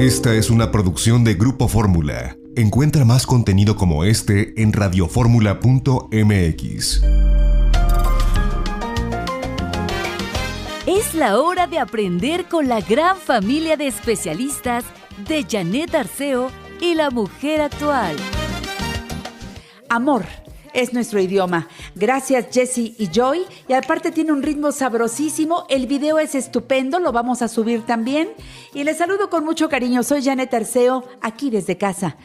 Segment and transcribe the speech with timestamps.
[0.00, 2.38] Esta es una producción de Grupo Fórmula.
[2.56, 7.02] Encuentra más contenido como este en radioformula.mx.
[10.86, 14.86] Es la hora de aprender con la gran familia de especialistas
[15.28, 18.16] de Janet Arceo y la mujer actual.
[19.90, 20.24] Amor
[20.74, 21.68] es nuestro idioma.
[21.94, 23.44] Gracias Jesse y Joy.
[23.68, 25.66] Y aparte tiene un ritmo sabrosísimo.
[25.68, 28.30] El video es estupendo, lo vamos a subir también.
[28.74, 30.02] Y les saludo con mucho cariño.
[30.02, 32.16] Soy Janet Arceo, aquí desde casa.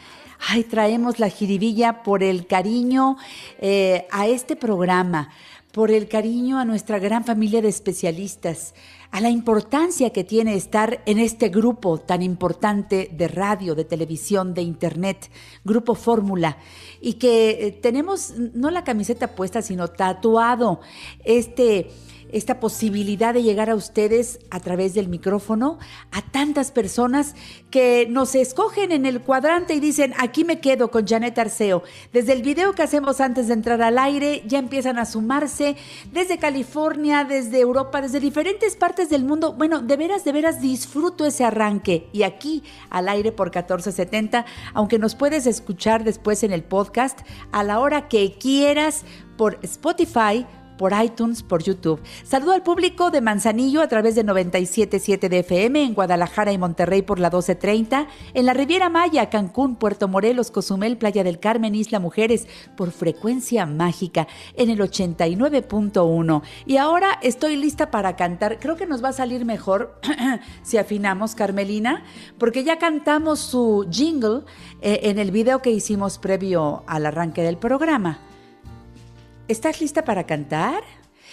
[0.48, 3.16] Ay, traemos la jiribilla por el cariño
[3.58, 5.30] eh, a este programa,
[5.72, 8.74] por el cariño a nuestra gran familia de especialistas,
[9.10, 14.54] a la importancia que tiene estar en este grupo tan importante de radio, de televisión,
[14.54, 15.30] de internet,
[15.64, 16.58] Grupo Fórmula,
[17.00, 20.80] y que eh, tenemos no la camiseta puesta, sino tatuado
[21.24, 21.90] este
[22.32, 25.78] esta posibilidad de llegar a ustedes a través del micrófono,
[26.12, 27.34] a tantas personas
[27.70, 31.82] que nos escogen en el cuadrante y dicen, aquí me quedo con Janet Arceo.
[32.12, 35.76] Desde el video que hacemos antes de entrar al aire, ya empiezan a sumarse
[36.12, 39.52] desde California, desde Europa, desde diferentes partes del mundo.
[39.52, 42.08] Bueno, de veras, de veras disfruto ese arranque.
[42.12, 47.20] Y aquí al aire por 1470, aunque nos puedes escuchar después en el podcast
[47.52, 49.04] a la hora que quieras
[49.36, 52.00] por Spotify, por iTunes, por YouTube.
[52.24, 57.02] Saludo al público de Manzanillo a través de 97.7 de FM en Guadalajara y Monterrey
[57.02, 62.00] por la 12.30, en la Riviera Maya, Cancún, Puerto Morelos, Cozumel, Playa del Carmen, Isla
[62.00, 66.42] Mujeres por frecuencia mágica en el 89.1.
[66.66, 68.58] Y ahora estoy lista para cantar.
[68.58, 70.00] Creo que nos va a salir mejor
[70.62, 72.04] si afinamos, Carmelina,
[72.38, 74.42] porque ya cantamos su jingle
[74.80, 78.25] eh, en el video que hicimos previo al arranque del programa.
[79.48, 80.82] ¿Estás lista para cantar?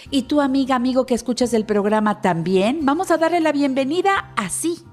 [0.08, 2.86] ¿Y tu amiga, amigo que escuchas el programa también?
[2.86, 4.84] Vamos a darle la bienvenida así.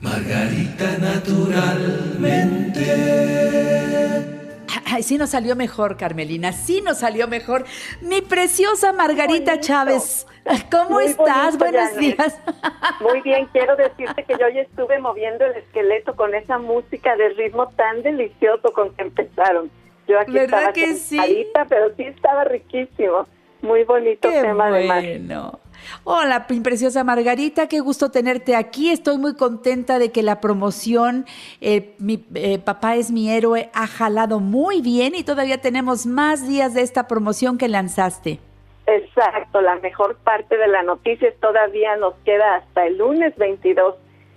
[0.00, 2.84] Margarita naturalmente.
[4.84, 7.64] Ay, sí nos salió mejor, Carmelina, sí nos salió mejor.
[8.02, 10.26] Mi preciosa Margarita Chávez,
[10.70, 11.56] ¿cómo estás?
[11.56, 12.38] Buenos días.
[13.00, 17.30] Muy bien, quiero decirte que yo ya estuve moviendo el esqueleto con esa música de
[17.30, 19.70] ritmo tan delicioso con que empezaron.
[20.08, 21.46] Yo aquí ¿Verdad estaba que sí?
[21.68, 23.26] pero sí estaba riquísimo.
[23.62, 25.60] Muy bonito Qué tema bueno.
[26.04, 28.90] Hola, preciosa Margarita, qué gusto tenerte aquí.
[28.90, 31.26] Estoy muy contenta de que la promoción,
[31.60, 36.46] eh, mi eh, papá es mi héroe, ha jalado muy bien y todavía tenemos más
[36.46, 38.38] días de esta promoción que lanzaste.
[38.86, 43.96] Exacto, la mejor parte de la noticia todavía nos queda hasta el lunes 22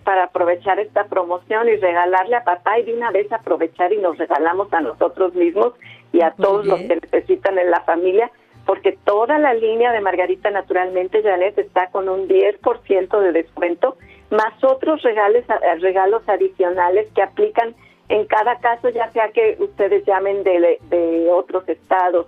[0.10, 4.18] para aprovechar esta promoción y regalarle a papá y de una vez aprovechar y nos
[4.18, 5.74] regalamos a nosotros mismos
[6.12, 8.32] y a todos los que necesitan en la familia,
[8.66, 13.98] porque toda la línea de Margarita Naturalmente Janet está con un 10% de descuento,
[14.32, 17.76] más otros regales, eh, regalos adicionales que aplican
[18.08, 22.26] en cada caso, ya sea que ustedes llamen de, de otros estados,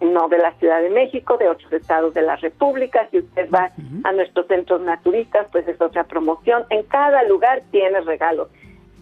[0.00, 3.08] no de la Ciudad de México, de otros estados de la República.
[3.10, 3.72] Si usted va
[4.04, 6.64] a nuestros centros naturistas, pues es otra promoción.
[6.70, 8.48] En cada lugar tiene regalos.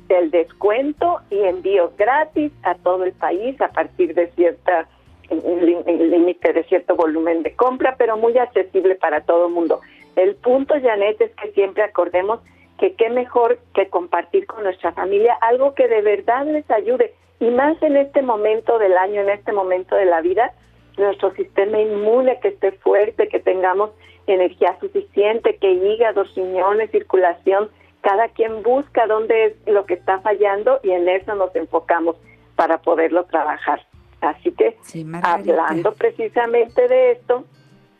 [0.09, 4.89] El descuento y envíos gratis a todo el país a partir de cierta
[5.31, 9.81] límite de cierto volumen de compra, pero muy accesible para todo el mundo.
[10.17, 12.41] El punto, Janet, es que siempre acordemos
[12.79, 17.51] que qué mejor que compartir con nuestra familia algo que de verdad les ayude, y
[17.51, 20.53] más en este momento del año, en este momento de la vida,
[20.99, 23.91] nuestro sistema inmune que esté fuerte, que tengamos
[24.27, 27.71] energía suficiente, que hígado, riñones, circulación,
[28.03, 32.17] cada quien busca dónde es lo que está fallando y en eso nos enfocamos
[32.57, 33.81] para poderlo trabajar.
[34.21, 37.45] Así que, Sí, hablando precisamente de esto,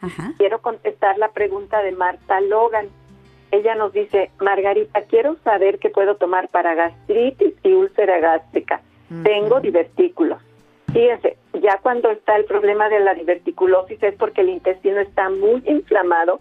[0.01, 0.33] Ajá.
[0.37, 2.89] quiero contestar la pregunta de Marta Logan.
[3.51, 8.83] Ella nos dice, Margarita, quiero saber qué puedo tomar para gastritis y úlcera gástrica.
[9.23, 10.43] Tengo divertículos.
[10.93, 15.63] Fíjense, ya cuando está el problema de la diverticulosis es porque el intestino está muy
[15.67, 16.39] inflamado.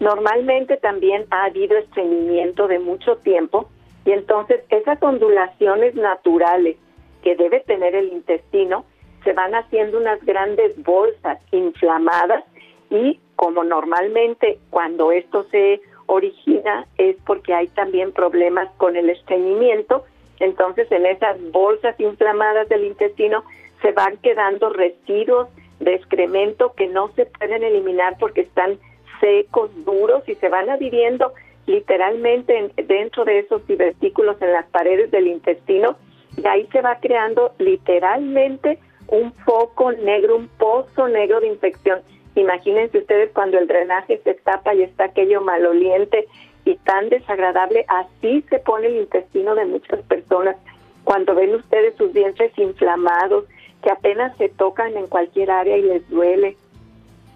[0.00, 3.70] Normalmente también ha habido estreñimiento de mucho tiempo
[4.04, 6.76] y entonces esas ondulaciones naturales
[7.22, 8.84] que debe tener el intestino
[9.24, 12.44] se van haciendo unas grandes bolsas inflamadas
[12.90, 20.04] y como normalmente cuando esto se origina es porque hay también problemas con el estreñimiento,
[20.38, 23.42] entonces en esas bolsas inflamadas del intestino
[23.86, 25.46] se van quedando residuos
[25.78, 28.80] de excremento que no se pueden eliminar porque están
[29.20, 31.32] secos, duros y se van adhiriendo
[31.66, 35.96] literalmente en- dentro de esos divertículos en las paredes del intestino
[36.36, 42.00] y ahí se va creando literalmente un foco negro, un pozo negro de infección.
[42.34, 46.26] Imagínense ustedes cuando el drenaje se tapa y está aquello maloliente
[46.64, 50.56] y tan desagradable, así se pone el intestino de muchas personas.
[51.04, 53.44] Cuando ven ustedes sus vientres inflamados,
[53.86, 56.56] que apenas se tocan en cualquier área y les duele,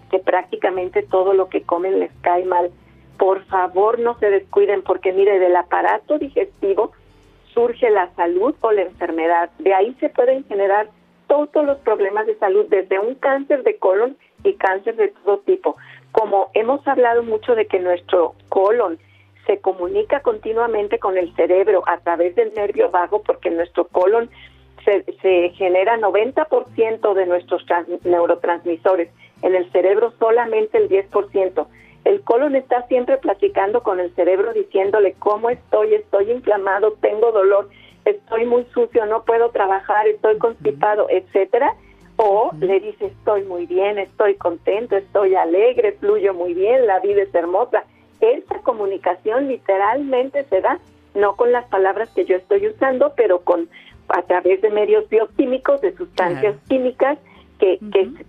[0.09, 2.71] que prácticamente todo lo que comen les cae mal.
[3.17, 6.91] Por favor, no se descuiden porque mire, del aparato digestivo
[7.53, 9.49] surge la salud o la enfermedad.
[9.59, 10.89] De ahí se pueden generar
[11.27, 15.77] todos los problemas de salud, desde un cáncer de colon y cáncer de todo tipo.
[16.11, 18.99] Como hemos hablado mucho de que nuestro colon
[19.47, 24.29] se comunica continuamente con el cerebro a través del nervio vago, porque nuestro colon
[24.85, 27.63] se, se genera 90% de nuestros
[28.03, 29.09] neurotransmisores,
[29.41, 31.67] en el cerebro solamente el 10%.
[32.03, 37.69] El colon está siempre platicando con el cerebro diciéndole cómo estoy, estoy inflamado, tengo dolor,
[38.05, 41.75] estoy muy sucio, no puedo trabajar, estoy constipado, etcétera.
[42.17, 47.23] O le dice estoy muy bien, estoy contento, estoy alegre, fluyo muy bien, la vida
[47.23, 47.83] es hermosa.
[48.19, 50.79] Esa comunicación literalmente se da,
[51.15, 53.69] no con las palabras que yo estoy usando, pero con
[54.13, 57.17] a través de medios bioquímicos, de sustancias químicas
[57.59, 57.79] que,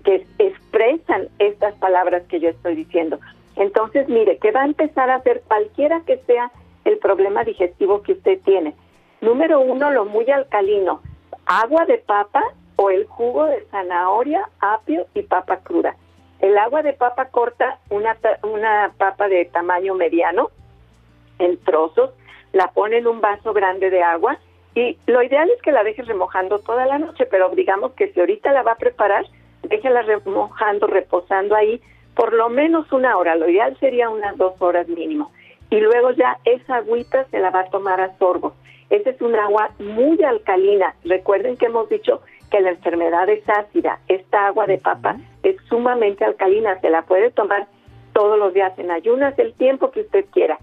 [0.05, 3.19] que, expresan estas palabras que yo estoy diciendo.
[3.57, 6.51] Entonces, mire, que va a empezar a hacer cualquiera que sea
[6.85, 8.75] el problema digestivo que usted tiene.
[9.21, 11.01] Número uno, lo muy alcalino,
[11.47, 12.43] agua de papa
[12.77, 15.97] o el jugo de zanahoria, apio y papa cruda.
[16.41, 20.51] El agua de papa corta una, una papa de tamaño mediano
[21.39, 22.11] en trozos,
[22.53, 24.39] la pone en un vaso grande de agua
[24.75, 28.21] y lo ideal es que la dejes remojando toda la noche, pero digamos que si
[28.21, 29.27] ahorita la va a preparar,
[29.63, 31.81] déjela remojando, reposando ahí
[32.15, 35.33] por lo menos una hora, lo ideal sería unas dos horas mínimo.
[35.71, 38.55] Y luego ya esa agüita se la va a tomar a sorbo.
[38.91, 40.95] Esa es un agua muy alcalina.
[41.05, 42.21] Recuerden que hemos dicho
[42.51, 43.99] que la enfermedad es ácida.
[44.09, 46.79] Esta agua de papa es sumamente alcalina.
[46.81, 47.67] Se la puede tomar
[48.13, 50.59] todos los días en ayunas el tiempo que usted quiera.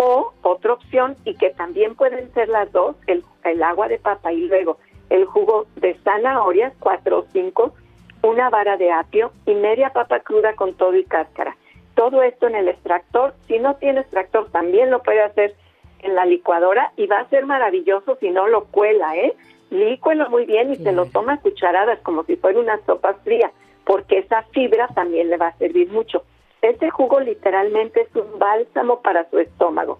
[0.00, 4.32] O otra opción, y que también pueden ser las dos, el, el agua de papa
[4.32, 4.78] y luego
[5.10, 7.74] el jugo de zanahorias, cuatro o cinco,
[8.22, 11.56] una vara de apio y media papa cruda con todo y cáscara.
[11.94, 13.34] Todo esto en el extractor.
[13.48, 15.54] Si no tiene extractor, también lo puede hacer
[16.00, 19.34] en la licuadora y va a ser maravilloso si no lo cuela, ¿eh?
[19.70, 23.50] Lícuelo muy bien y se lo toma a cucharadas como si fuera una sopa fría,
[23.84, 26.22] porque esa fibra también le va a servir mucho.
[26.62, 29.98] Este jugo literalmente es un bálsamo para su estómago.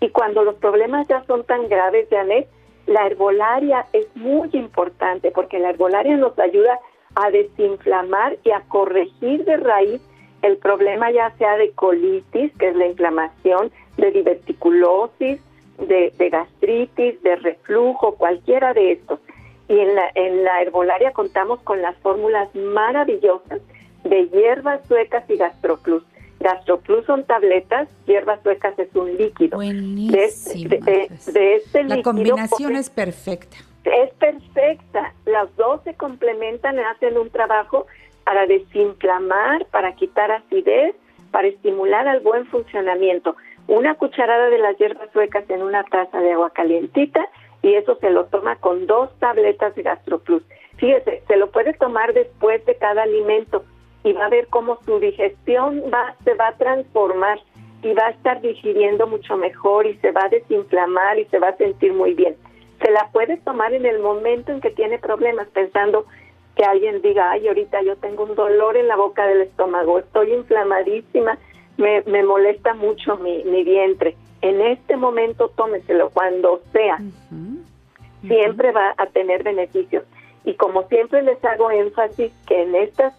[0.00, 2.48] Y cuando los problemas ya son tan graves, Janet,
[2.86, 6.78] la herbolaria es muy importante porque la herbolaria nos ayuda
[7.14, 10.02] a desinflamar y a corregir de raíz
[10.42, 15.40] el problema ya sea de colitis, que es la inflamación, de diverticulosis,
[15.78, 19.20] de, gastritis, de reflujo, cualquiera de estos.
[19.68, 23.62] Y en la, en la herbolaria contamos con las fórmulas maravillosas
[24.04, 26.02] de hierbas suecas y gastroplus.
[26.40, 29.56] Gastroplus son tabletas, hierbas suecas es un líquido.
[29.56, 30.68] Buenísimo.
[30.68, 31.08] De,
[31.54, 33.56] este la combinación es perfecta.
[33.84, 35.14] Es perfecta.
[35.24, 37.86] Las dos se complementan, hacen un trabajo
[38.24, 40.94] para desinflamar, para quitar acidez,
[41.30, 43.36] para estimular al buen funcionamiento.
[43.66, 47.26] Una cucharada de las hierbas suecas en una taza de agua calientita
[47.62, 50.42] y eso se lo toma con dos tabletas de GastroPlus.
[50.76, 53.64] Fíjese, se lo puede tomar después de cada alimento
[54.04, 57.40] y va a ver cómo su digestión va, se va a transformar
[57.82, 61.48] y va a estar digiriendo mucho mejor y se va a desinflamar y se va
[61.48, 62.36] a sentir muy bien.
[62.82, 66.04] Se la puede tomar en el momento en que tiene problemas, pensando
[66.54, 70.32] que alguien diga, ay, ahorita yo tengo un dolor en la boca del estómago, estoy
[70.34, 71.38] inflamadísima,
[71.78, 74.16] me, me molesta mucho mi, mi vientre.
[74.42, 76.98] En este momento tómeselo cuando sea.
[78.26, 80.04] Siempre va a tener beneficios.
[80.44, 83.14] Y como siempre les hago énfasis que en estas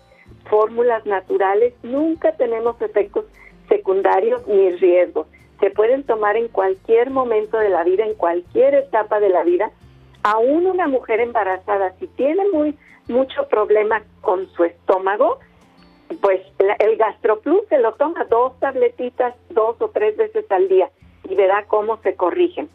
[0.49, 3.25] fórmulas naturales nunca tenemos efectos
[3.69, 5.27] secundarios ni riesgos.
[5.59, 9.71] Se pueden tomar en cualquier momento de la vida, en cualquier etapa de la vida.
[10.23, 12.75] Aún una mujer embarazada, si tiene muy
[13.07, 15.39] mucho problema con su estómago,
[16.21, 16.41] pues
[16.79, 20.89] el GastroPlus se lo toma dos tabletitas dos o tres veces al día
[21.23, 22.69] y verá cómo se corrigen.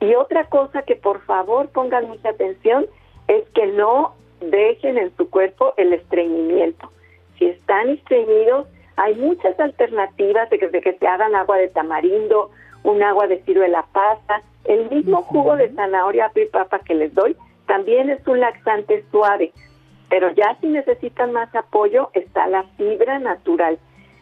[0.00, 2.86] Y otra cosa que por favor pongan mucha atención
[3.28, 6.90] es que no dejen en su cuerpo el estreñimiento.
[7.38, 8.66] Si están estreñidos,
[8.96, 12.50] hay muchas alternativas de que, de que se hagan agua de tamarindo,
[12.82, 17.36] un agua de ciruela pasa, el mismo jugo de zanahoria y papa que les doy
[17.66, 19.52] también es un laxante suave,
[20.08, 23.78] pero ya si necesitan más apoyo está la fibra natural.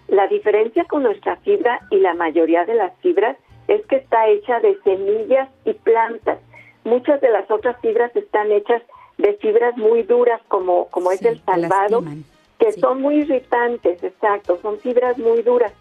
[0.08, 3.36] La diferencia con nuestra fibra y la mayoría de las fibras
[3.68, 6.38] es que está hecha de semillas y plantas.
[6.84, 8.82] Muchas de las otras fibras están hechas
[9.16, 12.02] de fibras muy duras como, como es el salvado,
[12.64, 15.72] que son muy irritantes, exacto, son fibras muy duras.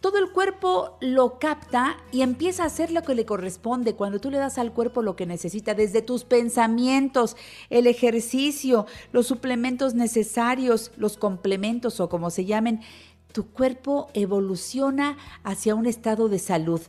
[0.00, 4.30] todo el cuerpo lo capta y empieza a hacer lo que le corresponde cuando tú
[4.30, 7.36] le das al cuerpo lo que necesita, desde tus pensamientos,
[7.70, 12.80] el ejercicio, los suplementos necesarios, los complementos o como se llamen,
[13.32, 16.80] tu cuerpo evoluciona hacia un estado de salud.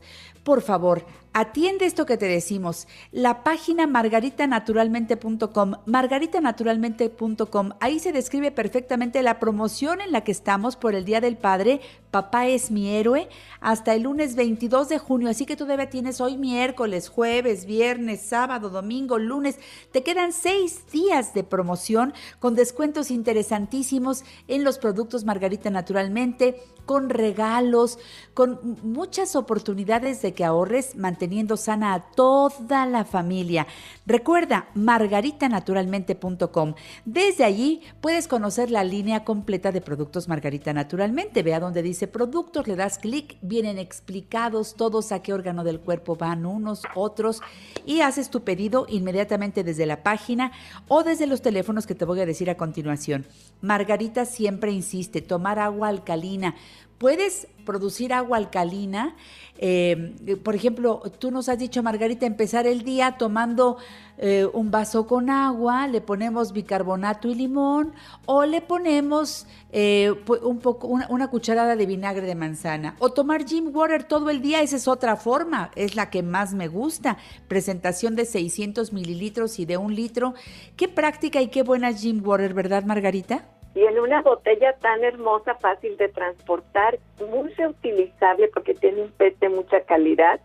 [0.47, 1.03] Por favor,
[1.39, 2.87] Atiende esto que te decimos.
[3.11, 10.95] La página margaritanaturalmente.com, margaritanaturalmente.com, ahí se describe perfectamente la promoción en la que estamos por
[10.95, 11.81] el Día del Padre.
[12.09, 13.29] Papá es mi héroe
[13.61, 18.71] hasta el lunes 22 de junio, así que todavía tienes hoy miércoles, jueves, viernes, sábado,
[18.71, 19.59] domingo, lunes.
[19.91, 27.11] Te quedan seis días de promoción con descuentos interesantísimos en los productos Margarita Naturalmente, con
[27.11, 27.99] regalos,
[28.33, 33.67] con muchas oportunidades de que ahorres, manteniendo sana a toda la familia.
[34.07, 36.73] Recuerda margaritanaturalmente.com.
[37.05, 41.43] Desde allí puedes conocer la línea completa de productos Margarita Naturalmente.
[41.43, 45.81] Ve a donde dice productos, le das clic, vienen explicados todos a qué órgano del
[45.81, 47.41] cuerpo van unos, otros,
[47.85, 50.51] y haces tu pedido inmediatamente desde la página
[50.87, 53.25] o desde los teléfonos que te voy a decir a continuación.
[53.61, 56.55] Margarita siempre insiste, tomar agua alcalina
[56.97, 59.15] puedes producir agua alcalina.
[59.59, 63.77] Eh, por ejemplo, tú nos has dicho, Margarita, empezar el día tomando
[64.19, 67.93] eh, un vaso con agua, le ponemos bicarbonato y limón
[68.25, 70.13] o le ponemos eh,
[70.43, 72.95] un poco, una, cucharada de vinagre de manzana.
[72.99, 76.53] O tomar gym water todo el día, esa es otra forma, es la que más
[76.53, 77.17] me gusta.
[77.47, 80.35] Presentación de 600 mililitros y de un litro.
[80.75, 83.56] Qué práctica y qué buena gym water, ¿verdad, Margarita?
[83.77, 89.37] Y en una botella tan hermosa, fácil de transportar, muy reutilizable porque tiene un PET
[89.37, 90.39] de mucha calidad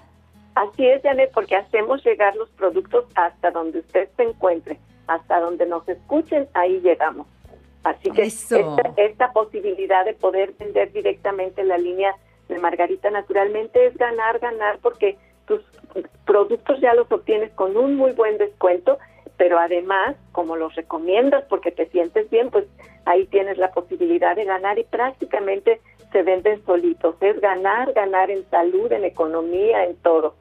[0.54, 5.66] Así es, Janet, porque hacemos llegar los productos hasta donde usted se encuentre, hasta donde
[5.66, 7.26] nos escuchen, ahí llegamos.
[7.82, 12.14] Así que esta, posibilidad de poder vender directamente la línea
[12.48, 15.16] de Margarita naturalmente es ganar, ganar, porque
[15.46, 15.62] tus
[16.26, 18.98] productos ya los obtienes con un muy buen descuento
[19.40, 22.66] pero además, como los recomiendas porque te sientes bien, pues
[23.06, 25.80] ahí tienes la posibilidad de ganar y prácticamente
[26.12, 27.14] se venden solitos.
[27.22, 30.34] Es ganar, ganar en salud, en economía, en todo.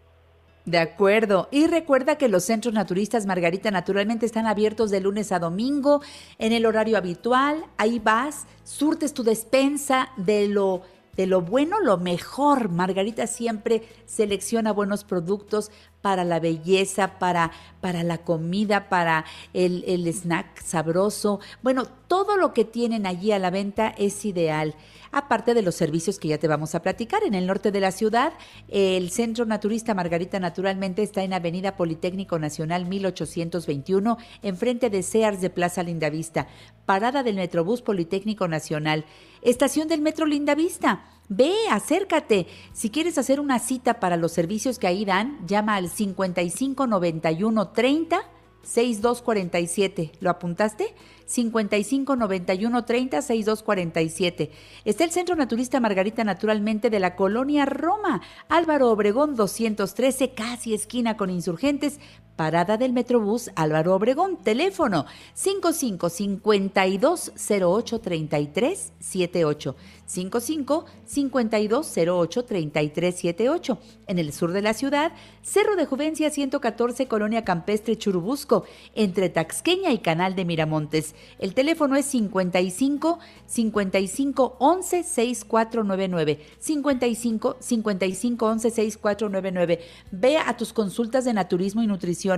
[0.65, 1.48] De acuerdo.
[1.50, 6.01] Y recuerda que los centros naturistas Margarita naturalmente están abiertos de lunes a domingo
[6.38, 7.63] en el horario habitual.
[7.77, 10.82] Ahí vas, surtes tu despensa de lo
[11.20, 12.70] de lo bueno lo mejor.
[12.70, 15.70] Margarita siempre selecciona buenos productos
[16.01, 17.51] para la belleza, para,
[17.82, 21.39] para la comida, para el, el snack sabroso.
[21.62, 24.75] Bueno, todo lo que tienen allí a la venta es ideal
[25.12, 27.24] aparte de los servicios que ya te vamos a platicar.
[27.24, 28.34] En el norte de la ciudad,
[28.68, 35.50] el Centro Naturista Margarita Naturalmente está en Avenida Politécnico Nacional 1821, enfrente de Sears de
[35.50, 36.48] Plaza Lindavista,
[36.86, 39.06] parada del Metrobús Politécnico Nacional,
[39.41, 41.03] estación del Metro Lindavista.
[41.30, 42.48] Ve, acércate.
[42.74, 48.22] Si quieres hacer una cita para los servicios que ahí dan, llama al 5591 30
[48.64, 50.12] 6247.
[50.20, 50.94] ¿Lo apuntaste?
[51.26, 54.52] 55 91 30 62 47.
[54.86, 61.16] Está el Centro Naturista Margarita Naturalmente de la Colonia Roma, Álvaro Obregón 213, casi esquina
[61.16, 62.00] con insurgentes,
[62.39, 69.75] parada del Metrobús Álvaro Obregón, teléfono 55 52 08 33 78.
[70.05, 73.77] 55 52 08 33 78.
[74.08, 75.12] En el sur de la ciudad,
[75.43, 78.63] Cerro de Juvencia 114, Colonia Campestre Churubusco,
[78.96, 81.15] entre Taxqueña y Canal de Miramontes.
[81.39, 86.39] El teléfono es 55 55 11 6499.
[86.58, 89.79] 55 55 11 6499.
[90.12, 92.29] Ve a tus consultas de naturismo y nutrición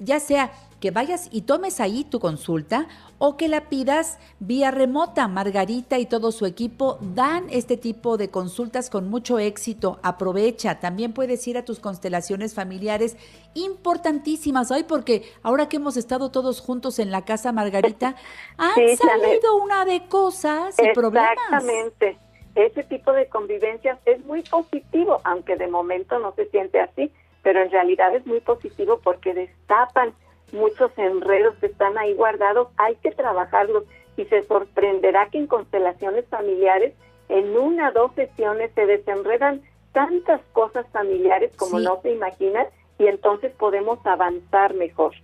[0.00, 2.86] ya sea que vayas y tomes ahí tu consulta
[3.18, 5.26] o que la pidas vía remota.
[5.26, 9.98] Margarita y todo su equipo dan este tipo de consultas con mucho éxito.
[10.02, 10.78] Aprovecha.
[10.78, 13.16] También puedes ir a tus constelaciones familiares
[13.54, 18.14] importantísimas hoy porque ahora que hemos estado todos juntos en la casa Margarita,
[18.58, 21.32] han salido una de cosas y problemas.
[21.32, 22.18] Exactamente.
[22.54, 27.12] Ese tipo de convivencias es muy positivo, aunque de momento no se siente así
[27.48, 30.12] pero en realidad es muy positivo porque destapan
[30.52, 33.84] muchos enredos que están ahí guardados, hay que trabajarlos
[34.18, 36.92] y se sorprenderá que en constelaciones familiares
[37.30, 39.62] en una o dos sesiones se desenredan
[39.92, 42.66] tantas cosas familiares como no se imaginan
[42.98, 45.14] y entonces podemos avanzar mejor.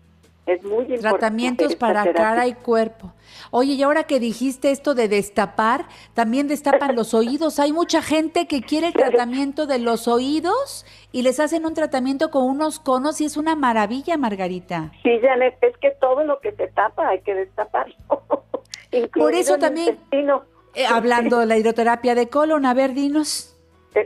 [0.47, 0.99] Es muy importante.
[0.99, 3.13] Tratamientos para cara y cuerpo.
[3.51, 7.59] Oye, y ahora que dijiste esto de destapar, también destapan los oídos.
[7.59, 12.31] Hay mucha gente que quiere el tratamiento de los oídos y les hacen un tratamiento
[12.31, 14.93] con unos conos y es una maravilla, Margarita.
[15.03, 17.97] Sí, Janet, es que todo lo que se tapa hay que destaparlo.
[19.15, 23.57] Por eso también, eh, hablando de la hidroterapia de colon, a ver, dinos.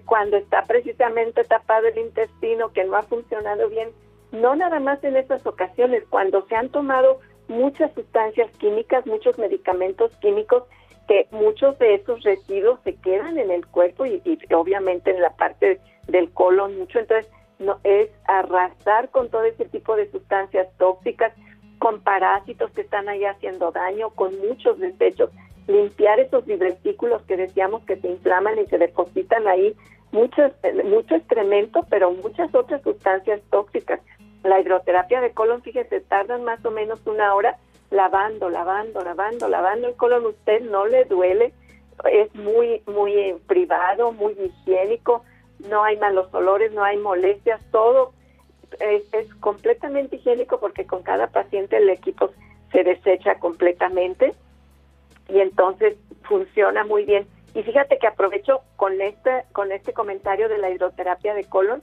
[0.05, 3.91] Cuando está precisamente tapado el intestino, que no ha funcionado bien,
[4.33, 10.13] no nada más en estas ocasiones, cuando se han tomado muchas sustancias químicas, muchos medicamentos
[10.21, 10.65] químicos,
[11.09, 14.23] que muchos de esos residuos se quedan en el cuerpo y,
[14.55, 19.97] obviamente en la parte del colon mucho, entonces no es arrastrar con todo ese tipo
[19.97, 21.33] de sustancias tóxicas,
[21.79, 25.31] con parásitos que están ahí haciendo daño, con muchos desechos,
[25.67, 29.75] limpiar esos divertículos que decíamos que se inflaman y se depositan ahí,
[30.13, 30.43] mucho,
[30.85, 34.01] mucho excremento, pero muchas otras sustancias tóxicas.
[34.43, 37.57] La hidroterapia de colon, fíjese, tardan más o menos una hora
[37.91, 40.27] lavando, lavando, lavando, lavando el colon.
[40.27, 41.53] Usted no le duele,
[42.13, 45.25] es muy, muy privado, muy higiénico,
[45.69, 48.13] no hay malos olores, no hay molestias, todo
[48.81, 52.31] es, es completamente higiénico porque con cada paciente el equipo
[52.73, 54.35] se desecha completamente
[55.29, 57.27] y entonces funciona muy bien.
[57.55, 61.83] Y fíjate que aprovecho con este, con este comentario de la hidroterapia de colon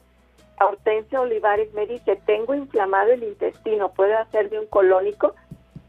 [0.59, 5.35] Hortensia Olivares me dice, tengo inflamado el intestino, ¿puedo hacerme un colónico?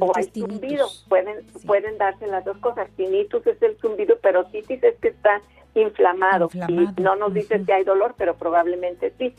[0.00, 0.86] o hay zumbido.
[1.08, 2.88] Pueden, pueden darse las dos cosas.
[2.96, 5.40] Tinnitus es el zumbido, pero titis es que está
[5.74, 6.48] inflamado.
[6.52, 9.34] Y no nos dice si hay dolor, pero probablemente sí.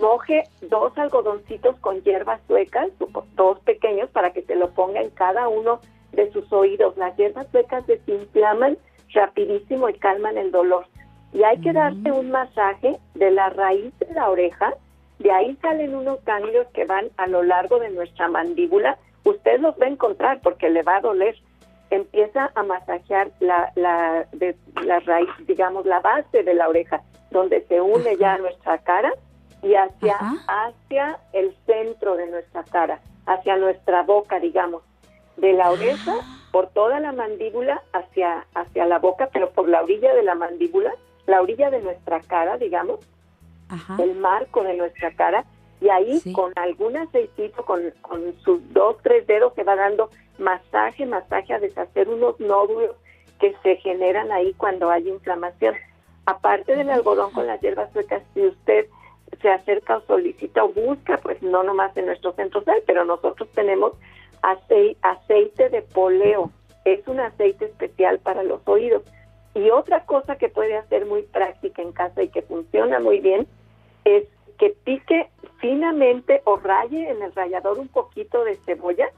[0.00, 2.88] Moje dos algodoncitos con hierbas suecas,
[3.34, 5.80] dos pequeños, para que se lo ponga en cada uno
[6.12, 6.96] de sus oídos.
[6.96, 8.78] Las hierbas suecas desinflaman
[9.12, 10.86] rapidísimo y calman el dolor.
[11.32, 14.74] Y hay que darse un masaje de la raíz de la oreja.
[15.22, 18.98] De ahí salen unos ganglios que van a lo largo de nuestra mandíbula.
[19.22, 21.36] Usted los va a encontrar porque le va a doler.
[21.90, 27.64] Empieza a masajear la, la, de, la raíz, digamos, la base de la oreja, donde
[27.68, 29.12] se une ya nuestra cara
[29.62, 34.82] y hacia, hacia el centro de nuestra cara, hacia nuestra boca, digamos,
[35.36, 36.14] de la oreja
[36.50, 40.92] por toda la mandíbula hacia, hacia la boca, pero por la orilla de la mandíbula,
[41.26, 42.98] la orilla de nuestra cara, digamos,
[43.98, 45.44] el marco de nuestra cara,
[45.80, 51.06] y ahí con algún aceitito, con, con sus dos, tres dedos, se va dando masaje,
[51.06, 52.94] masaje a deshacer unos nódulos
[53.40, 55.74] que se generan ahí cuando hay inflamación.
[56.26, 58.86] Aparte del algodón con las hierbas suecas, si usted
[59.40, 63.48] se acerca o solicita o busca, pues no nomás en nuestro centro hay, pero nosotros
[63.54, 63.94] tenemos
[64.42, 66.50] aceite de poleo.
[66.84, 69.02] Es un aceite especial para los oídos.
[69.54, 73.46] Y otra cosa que puede hacer muy práctica en casa y que funciona muy bien
[74.04, 74.24] es
[74.58, 79.10] que pique finamente o raye en el rallador un poquito de cebolla,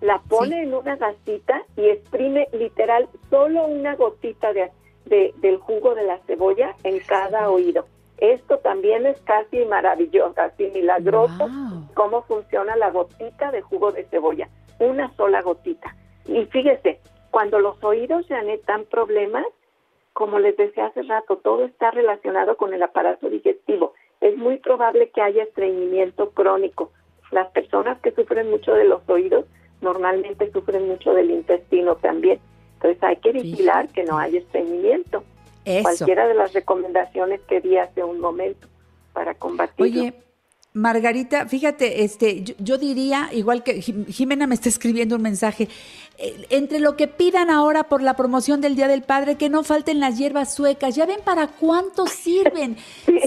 [0.00, 4.70] la pone en una gasita y exprime literal solo una gotita de,
[5.06, 7.86] del jugo de la cebolla en cada oído.
[8.18, 11.48] Esto también es casi maravilloso, casi milagroso
[11.94, 14.48] cómo funciona la gotita de jugo de cebolla,
[14.78, 15.94] una sola gotita.
[16.26, 19.44] Y fíjese, cuando los oídos ya dan problemas,
[20.18, 25.10] como les decía hace rato, todo está relacionado con el aparato digestivo es muy probable
[25.10, 26.90] que haya estreñimiento crónico.
[27.30, 29.44] Las personas que sufren mucho de los oídos
[29.80, 32.40] normalmente sufren mucho del intestino también.
[32.74, 35.22] Entonces hay que vigilar que no haya estreñimiento.
[35.82, 38.66] Cualquiera de las recomendaciones que di hace un momento
[39.12, 40.00] para combatirlo.
[40.00, 40.14] Oye,
[40.78, 45.68] Margarita, fíjate, este, yo, diría, igual que Jimena me está escribiendo un mensaje,
[46.18, 49.64] eh, entre lo que pidan ahora por la promoción del Día del Padre, que no
[49.64, 50.94] falten las hierbas suecas.
[50.94, 52.76] Ya ven para cuánto sirven.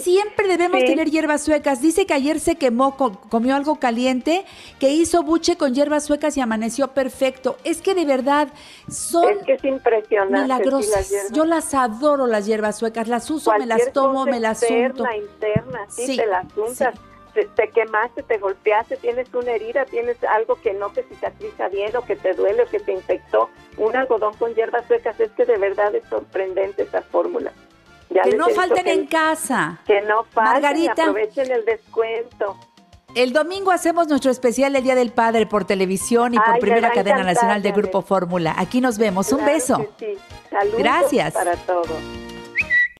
[0.01, 1.81] Siempre debemos tener hierbas suecas.
[1.81, 4.45] Dice que ayer se quemó, comió algo caliente,
[4.79, 7.57] que hizo buche con hierbas suecas y amaneció perfecto.
[7.65, 8.47] Es que de verdad
[8.89, 11.11] son es que es impresionante, milagrosas.
[11.33, 15.05] yo las adoro las hierbas suecas, las uso, me las tomo, me las unto.
[15.13, 20.73] interna, sí, te las untas te, quemaste, te golpeaste, tienes una herida, tienes algo que
[20.73, 24.53] no te cicatriza bien o que te duele o que te infectó, un algodón con
[24.53, 27.51] hierbas suecas, es que de verdad es sorprendente esa fórmula.
[28.09, 29.79] que no falten en casa.
[29.85, 32.57] Que no falten, Margarita, aprovechen el descuento.
[33.15, 37.23] El domingo hacemos nuestro especial El Día del Padre por televisión y por primera cadena
[37.23, 38.55] nacional de Grupo Fórmula.
[38.57, 39.31] Aquí nos vemos.
[39.33, 39.85] Un beso.
[40.77, 41.33] Gracias.
[41.33, 41.89] Para todos.